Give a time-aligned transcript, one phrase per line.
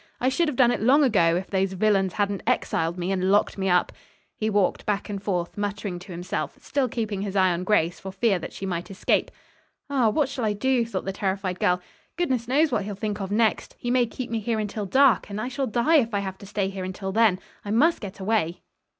[0.19, 3.55] I should have done it long ago, if those villains hadn't exiled me, and locked
[3.59, 3.91] me up."
[4.35, 8.11] He walked back and forth, muttering to himself still keeping his eye on Grace for
[8.11, 9.29] fear that she might escape.
[9.91, 11.81] "Oh, what shall I do?" thought the terrified girl.
[12.17, 13.75] "Goodness knows what he'll think of next.
[13.77, 16.47] He may keep me here until dark, and I shall die if I have to
[16.47, 18.61] stay here until then, I must get away."